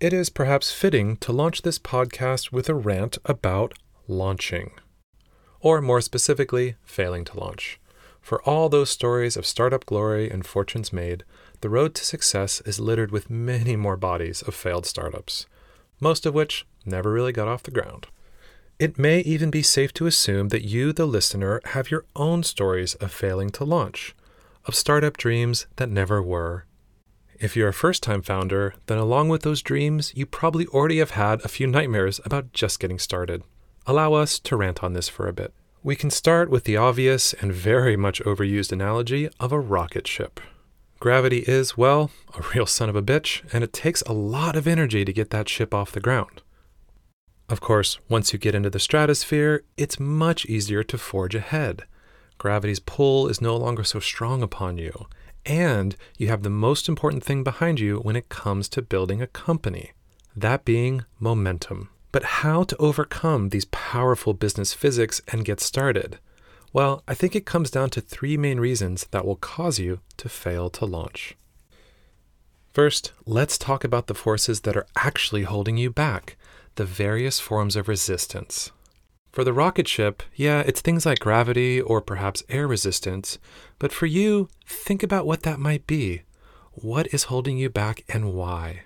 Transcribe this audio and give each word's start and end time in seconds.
it 0.00 0.12
is 0.12 0.30
perhaps 0.30 0.70
fitting 0.70 1.16
to 1.16 1.32
launch 1.32 1.62
this 1.62 1.78
podcast 1.78 2.52
with 2.52 2.68
a 2.68 2.74
rant 2.74 3.18
about 3.24 3.74
launching, 4.06 4.70
or 5.60 5.80
more 5.80 6.00
specifically, 6.00 6.76
failing 6.84 7.24
to 7.24 7.38
launch. 7.38 7.80
For 8.20 8.40
all 8.42 8.68
those 8.68 8.90
stories 8.90 9.36
of 9.36 9.44
startup 9.44 9.86
glory 9.86 10.30
and 10.30 10.46
fortunes 10.46 10.92
made, 10.92 11.24
the 11.62 11.68
road 11.68 11.94
to 11.96 12.04
success 12.04 12.60
is 12.60 12.78
littered 12.78 13.10
with 13.10 13.28
many 13.28 13.74
more 13.74 13.96
bodies 13.96 14.40
of 14.42 14.54
failed 14.54 14.86
startups, 14.86 15.46
most 16.00 16.26
of 16.26 16.34
which 16.34 16.64
never 16.84 17.10
really 17.10 17.32
got 17.32 17.48
off 17.48 17.64
the 17.64 17.72
ground. 17.72 18.06
It 18.78 19.00
may 19.00 19.18
even 19.20 19.50
be 19.50 19.62
safe 19.62 19.92
to 19.94 20.06
assume 20.06 20.50
that 20.50 20.64
you, 20.64 20.92
the 20.92 21.06
listener, 21.06 21.60
have 21.64 21.90
your 21.90 22.04
own 22.14 22.44
stories 22.44 22.94
of 22.96 23.10
failing 23.10 23.50
to 23.50 23.64
launch, 23.64 24.14
of 24.64 24.76
startup 24.76 25.16
dreams 25.16 25.66
that 25.74 25.88
never 25.90 26.22
were. 26.22 26.66
If 27.40 27.54
you're 27.54 27.68
a 27.68 27.72
first 27.72 28.02
time 28.02 28.22
founder, 28.22 28.74
then 28.86 28.98
along 28.98 29.28
with 29.28 29.42
those 29.42 29.62
dreams, 29.62 30.12
you 30.16 30.26
probably 30.26 30.66
already 30.66 30.98
have 30.98 31.10
had 31.10 31.40
a 31.44 31.48
few 31.48 31.68
nightmares 31.68 32.20
about 32.24 32.52
just 32.52 32.80
getting 32.80 32.98
started. 32.98 33.44
Allow 33.86 34.14
us 34.14 34.40
to 34.40 34.56
rant 34.56 34.82
on 34.82 34.92
this 34.92 35.08
for 35.08 35.28
a 35.28 35.32
bit. 35.32 35.54
We 35.84 35.94
can 35.94 36.10
start 36.10 36.50
with 36.50 36.64
the 36.64 36.76
obvious 36.76 37.34
and 37.34 37.52
very 37.52 37.96
much 37.96 38.20
overused 38.22 38.72
analogy 38.72 39.28
of 39.38 39.52
a 39.52 39.60
rocket 39.60 40.08
ship. 40.08 40.40
Gravity 40.98 41.44
is, 41.46 41.76
well, 41.76 42.10
a 42.34 42.42
real 42.54 42.66
son 42.66 42.88
of 42.88 42.96
a 42.96 43.02
bitch, 43.02 43.42
and 43.52 43.62
it 43.62 43.72
takes 43.72 44.02
a 44.02 44.12
lot 44.12 44.56
of 44.56 44.66
energy 44.66 45.04
to 45.04 45.12
get 45.12 45.30
that 45.30 45.48
ship 45.48 45.72
off 45.72 45.92
the 45.92 46.00
ground. 46.00 46.42
Of 47.48 47.60
course, 47.60 48.00
once 48.08 48.32
you 48.32 48.38
get 48.40 48.56
into 48.56 48.68
the 48.68 48.80
stratosphere, 48.80 49.62
it's 49.76 50.00
much 50.00 50.44
easier 50.46 50.82
to 50.82 50.98
forge 50.98 51.36
ahead. 51.36 51.84
Gravity's 52.36 52.80
pull 52.80 53.28
is 53.28 53.40
no 53.40 53.56
longer 53.56 53.84
so 53.84 54.00
strong 54.00 54.42
upon 54.42 54.76
you, 54.76 55.06
and 55.48 55.96
you 56.18 56.28
have 56.28 56.42
the 56.42 56.50
most 56.50 56.88
important 56.88 57.24
thing 57.24 57.42
behind 57.42 57.80
you 57.80 57.96
when 57.98 58.14
it 58.14 58.28
comes 58.28 58.68
to 58.68 58.82
building 58.82 59.20
a 59.22 59.26
company 59.26 59.92
that 60.36 60.64
being 60.64 61.04
momentum. 61.18 61.88
But 62.12 62.24
how 62.24 62.62
to 62.64 62.76
overcome 62.76 63.48
these 63.48 63.64
powerful 63.66 64.34
business 64.34 64.72
physics 64.72 65.20
and 65.28 65.44
get 65.44 65.60
started? 65.60 66.18
Well, 66.72 67.02
I 67.08 67.14
think 67.14 67.34
it 67.34 67.46
comes 67.46 67.70
down 67.70 67.90
to 67.90 68.00
three 68.00 68.36
main 68.36 68.60
reasons 68.60 69.06
that 69.10 69.24
will 69.24 69.36
cause 69.36 69.78
you 69.78 70.00
to 70.18 70.28
fail 70.28 70.70
to 70.70 70.84
launch. 70.84 71.34
First, 72.72 73.12
let's 73.26 73.58
talk 73.58 73.84
about 73.84 74.06
the 74.06 74.14
forces 74.14 74.60
that 74.60 74.76
are 74.76 74.86
actually 74.96 75.42
holding 75.42 75.76
you 75.76 75.90
back 75.90 76.36
the 76.76 76.84
various 76.84 77.40
forms 77.40 77.74
of 77.74 77.88
resistance. 77.88 78.70
For 79.38 79.44
the 79.44 79.52
rocket 79.52 79.86
ship, 79.86 80.24
yeah, 80.34 80.64
it's 80.66 80.80
things 80.80 81.06
like 81.06 81.20
gravity 81.20 81.80
or 81.80 82.00
perhaps 82.00 82.42
air 82.48 82.66
resistance, 82.66 83.38
but 83.78 83.92
for 83.92 84.06
you, 84.06 84.48
think 84.66 85.04
about 85.04 85.26
what 85.26 85.44
that 85.44 85.60
might 85.60 85.86
be. 85.86 86.22
What 86.72 87.14
is 87.14 87.30
holding 87.30 87.56
you 87.56 87.70
back 87.70 88.02
and 88.08 88.34
why? 88.34 88.82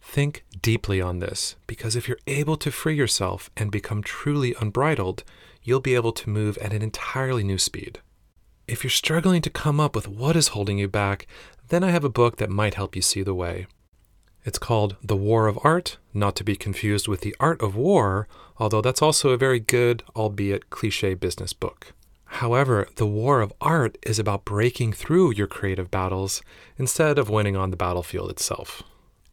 Think 0.00 0.46
deeply 0.62 1.02
on 1.02 1.18
this, 1.18 1.56
because 1.66 1.96
if 1.96 2.08
you're 2.08 2.16
able 2.26 2.56
to 2.56 2.70
free 2.70 2.94
yourself 2.94 3.50
and 3.58 3.70
become 3.70 4.02
truly 4.02 4.54
unbridled, 4.58 5.22
you'll 5.62 5.80
be 5.80 5.94
able 5.94 6.12
to 6.12 6.30
move 6.30 6.56
at 6.56 6.72
an 6.72 6.80
entirely 6.80 7.44
new 7.44 7.58
speed. 7.58 8.00
If 8.66 8.82
you're 8.84 8.90
struggling 8.90 9.42
to 9.42 9.50
come 9.50 9.80
up 9.80 9.94
with 9.94 10.08
what 10.08 10.34
is 10.34 10.48
holding 10.48 10.78
you 10.78 10.88
back, 10.88 11.26
then 11.68 11.84
I 11.84 11.90
have 11.90 12.04
a 12.04 12.08
book 12.08 12.38
that 12.38 12.48
might 12.48 12.72
help 12.72 12.96
you 12.96 13.02
see 13.02 13.22
the 13.22 13.34
way. 13.34 13.66
It's 14.46 14.60
called 14.60 14.94
The 15.02 15.16
War 15.16 15.48
of 15.48 15.58
Art, 15.64 15.98
not 16.14 16.36
to 16.36 16.44
be 16.44 16.54
confused 16.54 17.08
with 17.08 17.22
The 17.22 17.34
Art 17.40 17.60
of 17.60 17.74
War, 17.74 18.28
although 18.58 18.80
that's 18.80 19.02
also 19.02 19.30
a 19.30 19.36
very 19.36 19.58
good, 19.58 20.04
albeit 20.14 20.70
cliche 20.70 21.14
business 21.14 21.52
book. 21.52 21.92
However, 22.26 22.88
The 22.94 23.08
War 23.08 23.40
of 23.40 23.52
Art 23.60 23.98
is 24.04 24.20
about 24.20 24.44
breaking 24.44 24.92
through 24.92 25.32
your 25.32 25.48
creative 25.48 25.90
battles 25.90 26.42
instead 26.78 27.18
of 27.18 27.28
winning 27.28 27.56
on 27.56 27.72
the 27.72 27.76
battlefield 27.76 28.30
itself. 28.30 28.84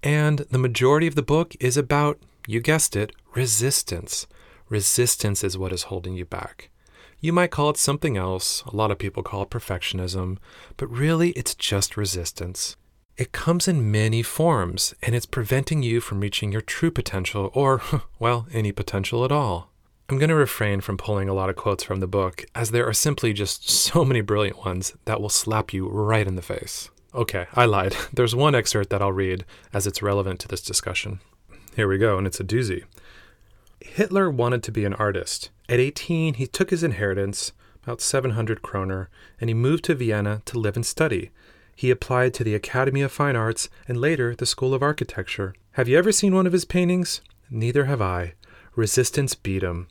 And 0.02 0.39
the 0.50 0.58
majority 0.58 1.06
of 1.06 1.14
the 1.14 1.22
book 1.22 1.56
is 1.59 1.78
about, 1.78 2.17
you 2.47 2.59
guessed 2.59 2.95
it, 2.95 3.11
resistance. 3.36 4.25
Resistance 4.67 5.44
is 5.44 5.59
what 5.59 5.72
is 5.72 5.84
holding 5.84 6.16
you 6.16 6.25
back. 6.25 6.72
You 7.19 7.34
might 7.34 7.52
call 7.52 7.69
it 7.69 7.78
something 7.78 8.18
else, 8.18 8.63
a 8.63 8.75
lot 8.75 8.90
of 8.90 8.97
people 8.97 9.22
call 9.22 9.44
it 9.44 9.52
perfectionism, 9.52 10.40
but 10.75 10.88
really 10.88 11.29
it's 11.34 11.53
just 11.53 11.97
resistance. 11.97 12.75
It 13.16 13.31
comes 13.31 13.68
in 13.68 13.91
many 13.91 14.24
forms, 14.24 14.96
and 15.03 15.13
it's 15.13 15.28
preventing 15.28 15.84
you 15.84 16.01
from 16.01 16.19
reaching 16.19 16.51
your 16.51 16.62
true 16.62 16.90
potential, 16.90 17.51
or, 17.53 17.81
well, 18.19 18.47
any 18.51 18.72
potential 18.72 19.24
at 19.24 19.31
all. 19.31 19.69
I'm 20.09 20.18
going 20.18 20.29
to 20.29 20.35
refrain 20.35 20.81
from 20.81 20.97
pulling 20.97 21.29
a 21.29 21.34
lot 21.34 21.50
of 21.50 21.56
quotes 21.56 21.84
from 21.84 22.00
the 22.00 22.07
book, 22.07 22.44
as 22.56 22.72
there 22.72 22.88
are 22.88 22.94
simply 22.94 23.31
just 23.31 23.69
so 23.69 24.03
many 24.03 24.22
brilliant 24.22 24.66
ones 24.66 24.94
that 25.06 25.22
will 25.22 25.29
slap 25.29 25.72
you 25.73 25.88
right 25.88 26.28
in 26.28 26.35
the 26.35 26.41
face. 26.41 26.90
Okay, 27.13 27.46
I 27.53 27.66
lied. 27.66 27.96
There's 28.13 28.35
one 28.35 28.56
excerpt 28.56 28.90
that 28.90 29.02
I'll 29.02 29.12
read, 29.12 29.46
as 29.72 29.85
it's 29.85 30.02
relevant 30.02 30.40
to 30.40 30.47
this 30.47 30.62
discussion. 30.62 31.19
Here 31.75 31.88
we 31.88 32.00
go, 32.00 32.18
and 32.18 32.25
it's 32.25 32.40
a 32.40 32.44
doozy. 32.44 32.84
Hitler 33.79 34.31
wanted 34.31 34.63
to 34.63 34.72
be 34.72 34.85
an 34.85 34.94
artist. 34.96 35.52
At 35.69 35.79
18, 35.79 36.35
he 36.35 36.47
took 36.47 36.72
his 36.72 36.84
inheritance, 36.84 37.52
about 37.84 38.02
700 38.02 38.63
kroner, 38.63 39.09
and 39.40 39.52
he 39.52 39.53
moved 39.53 39.84
to 39.85 39.94
Vienna 39.96 40.41
to 40.46 40.57
live 40.57 40.75
and 40.75 40.85
study. 40.85 41.29
He 41.75 41.89
applied 41.91 42.34
to 42.35 42.44
the 42.44 42.56
Academy 42.56 43.01
of 43.01 43.11
Fine 43.11 43.35
Arts 43.35 43.69
and 43.88 44.00
later 44.00 44.35
the 44.35 44.45
School 44.45 44.73
of 44.73 44.84
Architecture. 44.84 45.53
Have 45.73 45.88
you 45.88 45.97
ever 45.97 46.11
seen 46.11 46.35
one 46.35 46.47
of 46.47 46.53
his 46.53 46.66
paintings? 46.66 47.22
Neither 47.50 47.85
have 47.85 48.01
I. 48.01 48.34
Resistance 48.75 49.35
beat 49.35 49.63
him. 49.63 49.88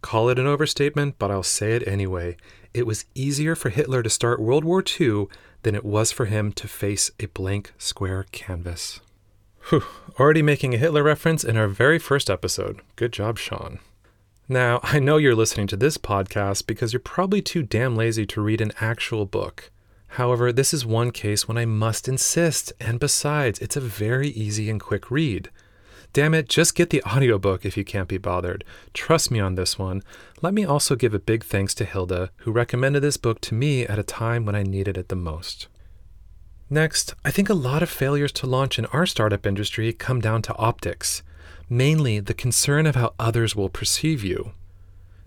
Call 0.00 0.28
it 0.28 0.38
an 0.38 0.46
overstatement, 0.46 1.16
but 1.18 1.30
I'll 1.30 1.42
say 1.42 1.72
it 1.74 1.86
anyway. 1.86 2.36
It 2.72 2.86
was 2.86 3.06
easier 3.14 3.54
for 3.54 3.68
Hitler 3.68 4.02
to 4.02 4.10
start 4.10 4.40
World 4.40 4.64
War 4.64 4.82
II 4.82 5.26
than 5.62 5.74
it 5.74 5.84
was 5.84 6.12
for 6.12 6.26
him 6.26 6.52
to 6.52 6.68
face 6.68 7.10
a 7.18 7.26
blank 7.26 7.72
square 7.78 8.26
canvas. 8.30 9.00
Whew, 9.68 9.84
already 10.18 10.42
making 10.42 10.74
a 10.74 10.78
Hitler 10.78 11.02
reference 11.02 11.44
in 11.44 11.56
our 11.56 11.68
very 11.68 11.98
first 11.98 12.30
episode. 12.30 12.80
Good 12.96 13.12
job, 13.12 13.38
Sean. 13.38 13.80
Now, 14.48 14.80
I 14.82 14.98
know 14.98 15.18
you're 15.18 15.34
listening 15.34 15.66
to 15.68 15.76
this 15.76 15.98
podcast 15.98 16.66
because 16.66 16.92
you're 16.92 17.00
probably 17.00 17.42
too 17.42 17.62
damn 17.62 17.96
lazy 17.96 18.24
to 18.26 18.40
read 18.40 18.62
an 18.62 18.72
actual 18.80 19.26
book. 19.26 19.70
However, 20.12 20.52
this 20.52 20.74
is 20.74 20.84
one 20.86 21.10
case 21.10 21.46
when 21.46 21.58
I 21.58 21.64
must 21.64 22.08
insist, 22.08 22.72
and 22.80 22.98
besides, 22.98 23.58
it's 23.60 23.76
a 23.76 23.80
very 23.80 24.28
easy 24.30 24.68
and 24.70 24.80
quick 24.80 25.10
read. 25.10 25.50
Damn 26.14 26.34
it, 26.34 26.48
just 26.48 26.74
get 26.74 26.90
the 26.90 27.02
audiobook 27.04 27.66
if 27.66 27.76
you 27.76 27.84
can't 27.84 28.08
be 28.08 28.18
bothered. 28.18 28.64
Trust 28.94 29.30
me 29.30 29.38
on 29.38 29.54
this 29.54 29.78
one. 29.78 30.02
Let 30.40 30.54
me 30.54 30.64
also 30.64 30.96
give 30.96 31.12
a 31.12 31.18
big 31.18 31.44
thanks 31.44 31.74
to 31.74 31.84
Hilda, 31.84 32.30
who 32.38 32.50
recommended 32.50 33.00
this 33.00 33.18
book 33.18 33.40
to 33.42 33.54
me 33.54 33.82
at 33.86 33.98
a 33.98 34.02
time 34.02 34.46
when 34.46 34.54
I 34.54 34.62
needed 34.62 34.96
it 34.96 35.08
the 35.08 35.16
most. 35.16 35.68
Next, 36.70 37.14
I 37.24 37.30
think 37.30 37.48
a 37.48 37.54
lot 37.54 37.82
of 37.82 37.90
failures 37.90 38.32
to 38.32 38.46
launch 38.46 38.78
in 38.78 38.86
our 38.86 39.06
startup 39.06 39.46
industry 39.46 39.92
come 39.92 40.20
down 40.20 40.42
to 40.42 40.56
optics, 40.56 41.22
mainly 41.68 42.20
the 42.20 42.34
concern 42.34 42.86
of 42.86 42.94
how 42.94 43.14
others 43.18 43.54
will 43.54 43.68
perceive 43.68 44.24
you. 44.24 44.52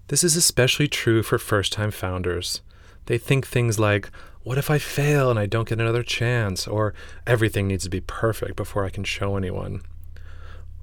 This 0.08 0.24
is 0.24 0.36
especially 0.36 0.88
true 0.88 1.24
for 1.24 1.38
first 1.38 1.72
time 1.74 1.92
founders. 1.92 2.62
They 3.06 3.18
think 3.18 3.48
things 3.48 3.80
like, 3.80 4.10
what 4.44 4.58
if 4.58 4.70
I 4.70 4.78
fail 4.78 5.30
and 5.30 5.40
I 5.40 5.46
don't 5.46 5.68
get 5.68 5.80
another 5.80 6.04
chance? 6.04 6.68
Or 6.68 6.94
everything 7.28 7.68
needs 7.68 7.84
to 7.84 7.90
be 7.90 8.02
perfect 8.02 8.56
before 8.56 8.86
I 8.86 8.90
can 8.90 9.04
show 9.04 9.38
anyone. 9.38 9.82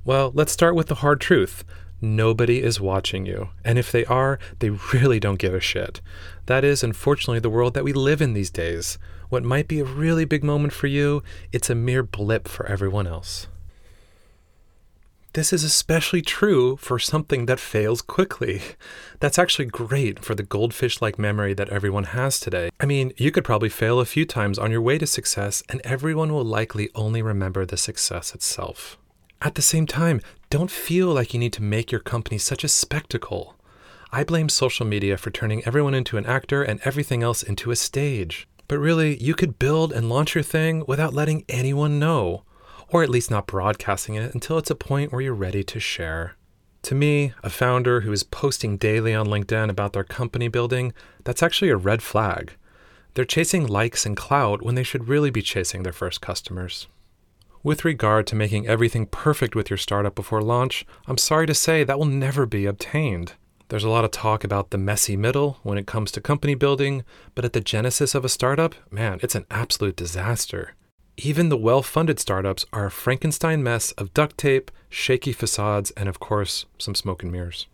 Well, 0.05 0.33
let's 0.35 0.53
start 0.53 0.75
with 0.75 0.87
the 0.87 0.97
hard 0.97 1.21
truth. 1.21 1.65
Nobody 2.01 2.63
is 2.63 2.81
watching 2.81 3.27
you. 3.27 3.49
And 3.65 3.79
if 3.79 3.91
they 3.91 4.05
are, 4.05 4.39
they 4.61 4.71
really 4.71 5.19
don't 5.19 5.39
give 5.39 5.55
a 5.55 5.61
shit. 5.61 6.01
That 6.47 6.65
is, 6.65 6.85
unfortunately, 6.85 7.41
the 7.41 7.51
world 7.51 7.75
that 7.75 7.85
we 7.85 7.93
live 7.93 8.23
in 8.23 8.33
these 8.33 8.51
days. 8.51 8.99
What 9.29 9.43
might 9.43 9.69
be 9.69 9.81
a 9.81 9.85
really 9.85 10.25
big 10.25 10.45
moment 10.45 10.73
for 10.73 10.87
you, 10.87 11.23
it's 11.53 11.69
a 11.69 11.75
mere 11.75 12.03
blip 12.03 12.49
for 12.49 12.67
everyone 12.67 13.07
else. 13.07 13.49
This 15.35 15.53
is 15.53 15.63
especially 15.63 16.23
true 16.23 16.77
for 16.79 16.99
something 16.99 17.47
that 17.47 17.61
fails 17.61 18.01
quickly. 18.01 18.63
That's 19.21 19.39
actually 19.39 19.67
great 19.67 20.25
for 20.25 20.35
the 20.35 20.43
goldfish 20.43 21.03
like 21.03 21.19
memory 21.19 21.53
that 21.55 21.69
everyone 21.69 22.05
has 22.05 22.41
today. 22.41 22.71
I 22.81 22.87
mean, 22.87 23.13
you 23.17 23.31
could 23.31 23.45
probably 23.45 23.69
fail 23.69 24.01
a 24.01 24.07
few 24.07 24.25
times 24.25 24.59
on 24.59 24.71
your 24.71 24.81
way 24.81 24.97
to 24.97 25.07
success, 25.07 25.63
and 25.69 25.83
everyone 25.85 26.33
will 26.33 26.45
likely 26.45 26.89
only 26.95 27.21
remember 27.21 27.67
the 27.67 27.77
success 27.77 28.35
itself. 28.35 28.97
At 29.43 29.55
the 29.55 29.63
same 29.63 29.87
time, 29.87 30.23
don't 30.51 30.71
feel 30.71 31.09
like 31.09 31.35
you 31.35 31.41
need 31.41 31.53
to 31.55 31.63
make 31.63 31.93
your 31.93 32.01
company 32.01 32.39
such 32.39 32.65
a 32.65 32.69
spectacle. 32.69 33.55
I 34.11 34.25
blame 34.25 34.49
social 34.49 34.87
media 34.87 35.19
for 35.19 35.31
turning 35.31 35.63
everyone 35.67 35.95
into 35.95 36.17
an 36.17 36.25
actor 36.25 36.63
and 36.63 36.81
everything 36.85 37.23
else 37.23 37.43
into 37.43 37.71
a 37.71 37.77
stage. 37.77 38.49
But 38.67 38.79
really, 38.79 39.23
you 39.23 39.35
could 39.35 39.59
build 39.59 39.93
and 39.93 40.09
launch 40.09 40.35
your 40.35 40.43
thing 40.43 40.85
without 40.89 41.13
letting 41.13 41.45
anyone 41.49 41.99
know 41.99 42.45
or 42.89 43.03
at 43.03 43.11
least 43.11 43.31
not 43.31 43.47
broadcasting 43.47 44.15
it 44.15 44.35
until 44.35 44.59
it's 44.59 44.71
a 44.71 44.75
point 44.75 45.13
where 45.13 45.21
you're 45.21 45.35
ready 45.35 45.63
to 45.65 45.81
share. 45.81 46.35
To 46.83 46.95
me, 46.95 47.33
a 47.43 47.51
founder 47.51 48.01
who 48.01 48.13
is 48.13 48.23
posting 48.23 48.77
daily 48.77 49.15
on 49.15 49.27
LinkedIn 49.27 49.69
about 49.69 49.93
their 49.93 50.05
company 50.05 50.49
building, 50.49 50.93
that's 51.25 51.43
actually 51.43 51.71
a 51.71 51.77
red 51.77 52.03
flag. 52.03 52.53
They're 53.15 53.25
chasing 53.25 53.67
likes 53.67 54.07
and 54.07 54.17
clout 54.17 54.63
when 54.63 54.75
they 54.75 54.83
should 54.83 55.09
really 55.09 55.31
be 55.31 55.43
chasing 55.43 55.83
their 55.83 55.93
first 55.93 56.21
customers. 56.21 56.87
With 57.65 57.85
regard 57.85 58.27
to 58.29 58.37
making 58.37 58.69
everything 58.69 59.07
perfect 59.07 59.57
with 59.57 59.69
your 59.69 59.77
startup 59.77 60.15
before 60.15 60.41
launch, 60.41 60.87
I'm 61.07 61.19
sorry 61.19 61.47
to 61.49 61.55
say 61.55 61.83
that 61.83 61.99
will 61.99 62.07
never 62.07 62.47
be 62.47 62.65
obtained. 62.65 63.33
There's 63.69 63.85
a 63.85 63.91
lot 63.91 64.05
of 64.05 64.13
talk 64.13 64.45
about 64.45 64.71
the 64.71 64.79
messy 64.79 65.17
middle 65.17 65.59
when 65.63 65.77
it 65.77 65.87
comes 65.87 66.11
to 66.13 66.21
company 66.21 66.55
building, 66.55 67.05
but 67.35 67.45
at 67.45 67.53
the 67.53 67.61
genesis 67.61 68.15
of 68.15 68.25
a 68.25 68.29
startup, 68.29 68.75
man, 68.91 69.19
it's 69.23 69.35
an 69.35 69.45
absolute 69.51 69.97
disaster. 69.97 70.75
Even 71.19 71.49
the 71.49 71.57
well 71.57 71.83
funded 71.83 72.21
startups 72.21 72.65
are 72.73 72.87
a 72.87 72.91
Frankenstein 72.91 73.63
mess 73.63 73.91
of 73.93 74.15
duct 74.15 74.39
tape, 74.39 74.71
shaky 74.89 75.33
facades, 75.33 75.91
and 75.93 76.09
of 76.09 76.21
course, 76.21 76.67
some 76.79 76.95
smoke 76.95 77.23
and 77.23 77.33
mirrors. 77.33 77.67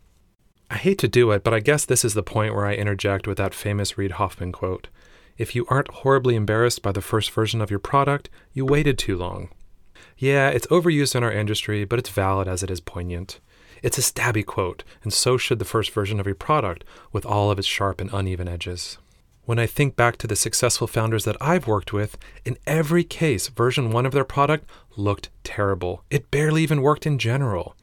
I 0.71 0.77
hate 0.77 0.99
to 1.01 1.09
do 1.09 1.31
it, 1.31 1.45
but 1.45 1.53
I 1.53 1.61
guess 1.61 1.85
this 1.85 2.05
is 2.05 2.15
the 2.15 2.23
point 2.23 2.55
where 2.55 2.65
I 2.65 2.75
interject 2.75 3.27
with 3.27 3.37
that 3.37 3.55
famous 3.55 3.99
Reid 3.99 4.13
Hoffman 4.13 4.51
quote 4.51 4.89
If 5.37 5.55
you 5.55 5.67
aren't 5.69 5.91
horribly 5.91 6.37
embarrassed 6.37 6.81
by 6.81 6.93
the 6.93 7.03
first 7.03 7.31
version 7.31 7.61
of 7.61 7.71
your 7.71 7.81
product, 7.81 8.31
you 8.55 8.65
waited 8.65 8.97
too 8.97 9.17
long. 9.17 9.51
Yeah, 10.17 10.49
it's 10.49 10.67
overused 10.69 11.15
in 11.15 11.23
our 11.23 11.33
industry, 11.33 11.85
but 11.85 11.99
it's 11.99 12.09
valid 12.09 12.49
as 12.49 12.63
it 12.63 12.71
is 12.71 12.81
poignant. 12.81 13.41
It's 13.83 13.99
a 13.99 14.01
stabby 14.01 14.47
quote, 14.47 14.85
and 15.03 15.13
so 15.13 15.37
should 15.37 15.59
the 15.59 15.67
first 15.67 15.91
version 15.91 16.19
of 16.19 16.25
your 16.25 16.35
product, 16.35 16.85
with 17.13 17.27
all 17.27 17.51
of 17.51 17.59
its 17.59 17.69
sharp 17.69 18.01
and 18.01 18.11
uneven 18.11 18.49
edges. 18.49 18.97
When 19.47 19.59
I 19.59 19.67
think 19.67 19.95
back 19.95 20.17
to 20.19 20.27
the 20.27 20.37
successful 20.37 20.87
founders 20.87 21.27
that 21.27 21.37
I've 21.39 21.67
worked 21.67 21.93
with, 21.93 22.17
in 22.47 22.57
every 22.67 23.05
case, 23.05 23.49
version 23.49 23.91
1 23.91 24.07
of 24.07 24.13
their 24.13 24.25
product 24.25 24.69
looked 24.97 25.29
terrible. 25.43 26.03
It 26.09 26.31
barely 26.31 26.63
even 26.63 26.81
worked 26.81 27.07
in 27.07 27.19
general. 27.19 27.77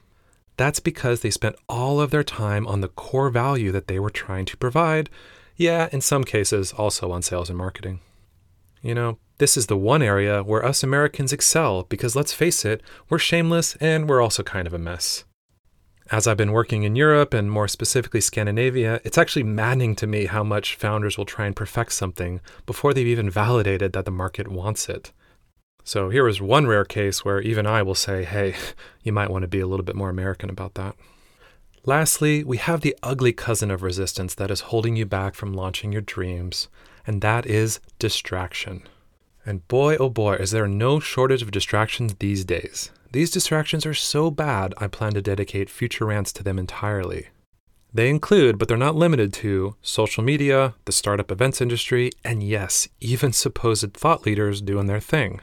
That's 0.57 0.79
because 0.79 1.21
they 1.21 1.29
spent 1.29 1.55
all 1.69 2.01
of 2.01 2.09
their 2.09 2.23
time 2.23 2.65
on 2.65 2.81
the 2.81 2.87
core 2.87 3.29
value 3.29 3.71
that 3.73 3.87
they 3.87 3.99
were 3.99 4.09
trying 4.09 4.45
to 4.45 4.57
provide. 4.57 5.09
Yeah, 5.55 5.87
in 5.91 6.01
some 6.01 6.23
cases, 6.23 6.73
also 6.73 7.11
on 7.11 7.21
sales 7.21 7.49
and 7.49 7.57
marketing. 7.57 7.99
You 8.81 8.95
know, 8.95 9.19
this 9.37 9.55
is 9.55 9.67
the 9.67 9.77
one 9.77 10.01
area 10.01 10.41
where 10.41 10.65
us 10.65 10.81
Americans 10.81 11.31
excel 11.31 11.83
because 11.83 12.15
let's 12.15 12.33
face 12.33 12.65
it, 12.65 12.81
we're 13.07 13.19
shameless 13.19 13.75
and 13.75 14.09
we're 14.09 14.21
also 14.21 14.41
kind 14.41 14.65
of 14.65 14.73
a 14.73 14.79
mess. 14.79 15.25
As 16.11 16.27
I've 16.27 16.35
been 16.35 16.51
working 16.51 16.83
in 16.83 16.97
Europe 16.97 17.33
and 17.33 17.49
more 17.49 17.69
specifically 17.69 18.19
Scandinavia, 18.19 18.99
it's 19.05 19.17
actually 19.17 19.43
maddening 19.43 19.95
to 19.95 20.05
me 20.05 20.25
how 20.25 20.43
much 20.43 20.75
founders 20.75 21.17
will 21.17 21.23
try 21.23 21.45
and 21.45 21.55
perfect 21.55 21.93
something 21.93 22.41
before 22.65 22.93
they've 22.93 23.07
even 23.07 23.29
validated 23.29 23.93
that 23.93 24.03
the 24.03 24.11
market 24.11 24.49
wants 24.49 24.89
it. 24.89 25.13
So 25.85 26.09
here 26.09 26.27
is 26.27 26.41
one 26.41 26.67
rare 26.67 26.83
case 26.83 27.23
where 27.23 27.39
even 27.39 27.65
I 27.65 27.81
will 27.81 27.95
say, 27.95 28.25
hey, 28.25 28.55
you 29.03 29.13
might 29.13 29.29
want 29.29 29.43
to 29.43 29.47
be 29.47 29.61
a 29.61 29.65
little 29.65 29.85
bit 29.85 29.95
more 29.95 30.09
American 30.09 30.49
about 30.49 30.73
that. 30.73 30.97
Lastly, 31.85 32.43
we 32.43 32.57
have 32.57 32.81
the 32.81 32.95
ugly 33.01 33.31
cousin 33.31 33.71
of 33.71 33.81
resistance 33.81 34.35
that 34.35 34.51
is 34.51 34.61
holding 34.61 34.97
you 34.97 35.05
back 35.05 35.33
from 35.33 35.53
launching 35.53 35.93
your 35.93 36.01
dreams, 36.01 36.67
and 37.07 37.21
that 37.21 37.45
is 37.45 37.79
distraction. 37.99 38.83
And 39.45 39.65
boy, 39.69 39.95
oh 39.95 40.09
boy, 40.09 40.33
is 40.33 40.51
there 40.51 40.67
no 40.67 40.99
shortage 40.99 41.41
of 41.41 41.51
distractions 41.51 42.15
these 42.15 42.43
days. 42.43 42.91
These 43.11 43.31
distractions 43.31 43.85
are 43.85 43.93
so 43.93 44.31
bad, 44.31 44.73
I 44.77 44.87
plan 44.87 45.13
to 45.13 45.21
dedicate 45.21 45.69
future 45.69 46.05
rants 46.05 46.31
to 46.33 46.43
them 46.43 46.57
entirely. 46.57 47.27
They 47.93 48.09
include, 48.09 48.57
but 48.57 48.69
they're 48.69 48.77
not 48.77 48.95
limited 48.95 49.33
to, 49.33 49.75
social 49.81 50.23
media, 50.23 50.75
the 50.85 50.93
startup 50.93 51.29
events 51.29 51.59
industry, 51.59 52.11
and 52.23 52.41
yes, 52.41 52.87
even 53.01 53.33
supposed 53.33 53.93
thought 53.93 54.25
leaders 54.25 54.61
doing 54.61 54.85
their 54.85 55.01
thing. 55.01 55.41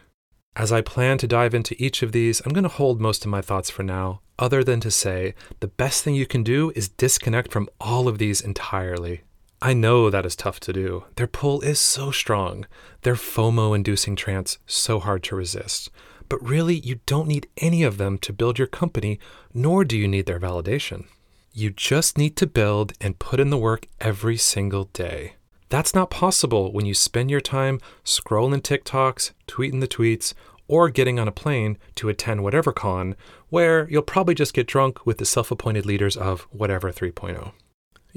As 0.57 0.73
I 0.73 0.81
plan 0.81 1.19
to 1.19 1.27
dive 1.27 1.55
into 1.55 1.81
each 1.83 2.03
of 2.03 2.13
these, 2.13 2.41
I'm 2.41 2.53
going 2.53 2.63
to 2.63 2.71
hold 2.71 3.03
most 3.03 3.27
of 3.27 3.31
my 3.31 3.43
thoughts 3.43 3.69
for 3.69 3.83
now, 3.83 4.23
other 4.39 4.65
than 4.65 4.81
to 4.81 4.91
say 4.91 5.35
the 5.61 5.69
best 5.69 6.03
thing 6.03 6.15
you 6.15 6.27
can 6.27 6.43
do 6.43 6.73
is 6.75 6.89
disconnect 6.89 7.53
from 7.53 7.69
all 7.79 8.09
of 8.09 8.17
these 8.17 8.41
entirely. 8.41 9.25
I 9.61 9.75
know 9.75 10.09
that 10.09 10.25
is 10.25 10.37
tough 10.37 10.59
to 10.61 10.73
do. 10.73 11.05
Their 11.17 11.27
pull 11.27 11.61
is 11.61 11.79
so 11.79 12.13
strong, 12.13 12.67
their 13.03 13.15
FOMO 13.15 13.75
inducing 13.75 14.17
trance 14.17 14.59
so 14.67 15.01
hard 15.01 15.23
to 15.25 15.37
resist. 15.37 15.91
But 16.29 16.47
really, 16.47 16.79
you 16.79 17.01
don't 17.07 17.29
need 17.29 17.49
any 17.57 17.83
of 17.83 17.97
them 17.97 18.19
to 18.19 18.33
build 18.33 18.59
your 18.59 18.67
company, 18.67 19.19
nor 19.55 19.85
do 19.85 19.97
you 19.97 20.07
need 20.07 20.27
their 20.27 20.41
validation. 20.41 21.07
You 21.53 21.71
just 21.71 22.19
need 22.19 22.37
to 22.37 22.47
build 22.47 22.93
and 23.01 23.19
put 23.19 23.41
in 23.41 23.51
the 23.51 23.59
work 23.59 23.87
every 24.01 24.37
single 24.37 24.85
day. 24.85 25.35
That's 25.71 25.95
not 25.95 26.11
possible 26.11 26.73
when 26.73 26.87
you 26.87 26.95
spend 26.95 27.31
your 27.31 27.41
time 27.41 27.81
scrolling 28.05 28.63
TikToks, 28.63 29.33
tweeting 29.47 29.81
the 29.81 29.89
tweets, 29.89 30.35
or 30.67 30.91
getting 30.91 31.19
on 31.19 31.29
a 31.29 31.33
plane 31.33 31.79
to 31.95 32.09
attend 32.09 32.43
whatever 32.43 32.73
con, 32.73 33.17
where 33.49 33.89
you'll 33.91 34.03
probably 34.03 34.35
just 34.35 34.55
get 34.55 34.67
drunk 34.67 35.05
with 35.07 35.19
the 35.19 35.25
self 35.25 35.51
appointed 35.51 35.87
leaders 35.87 36.17
of 36.17 36.43
whatever 36.51 36.93
3.0. 36.93 37.53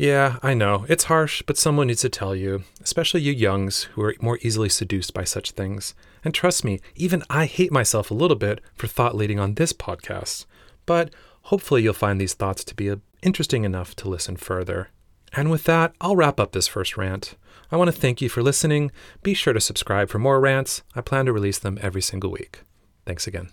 Yeah, 0.01 0.39
I 0.41 0.55
know, 0.55 0.87
it's 0.89 1.03
harsh, 1.03 1.43
but 1.45 1.59
someone 1.59 1.85
needs 1.85 2.01
to 2.01 2.09
tell 2.09 2.35
you, 2.35 2.63
especially 2.81 3.21
you 3.21 3.31
youngs 3.31 3.83
who 3.93 4.01
are 4.01 4.15
more 4.19 4.39
easily 4.41 4.67
seduced 4.67 5.13
by 5.13 5.23
such 5.23 5.51
things. 5.51 5.93
And 6.23 6.33
trust 6.33 6.65
me, 6.65 6.79
even 6.95 7.21
I 7.29 7.45
hate 7.45 7.71
myself 7.71 8.09
a 8.09 8.15
little 8.15 8.35
bit 8.35 8.61
for 8.73 8.87
thought 8.87 9.15
leading 9.15 9.39
on 9.39 9.53
this 9.53 9.73
podcast. 9.73 10.47
But 10.87 11.13
hopefully 11.43 11.83
you'll 11.83 11.93
find 11.93 12.19
these 12.19 12.33
thoughts 12.33 12.63
to 12.63 12.73
be 12.73 12.89
uh, 12.89 12.95
interesting 13.21 13.63
enough 13.63 13.95
to 13.97 14.09
listen 14.09 14.37
further. 14.37 14.89
And 15.33 15.51
with 15.51 15.65
that, 15.65 15.93
I'll 16.01 16.15
wrap 16.15 16.39
up 16.39 16.53
this 16.53 16.67
first 16.67 16.97
rant. 16.97 17.35
I 17.71 17.77
want 17.77 17.93
to 17.93 17.95
thank 17.95 18.23
you 18.23 18.27
for 18.27 18.41
listening. 18.41 18.91
Be 19.21 19.35
sure 19.35 19.53
to 19.53 19.61
subscribe 19.61 20.09
for 20.09 20.17
more 20.17 20.39
rants. 20.39 20.81
I 20.95 21.01
plan 21.01 21.27
to 21.27 21.31
release 21.31 21.59
them 21.59 21.77
every 21.79 22.01
single 22.01 22.31
week. 22.31 22.61
Thanks 23.05 23.27
again. 23.27 23.49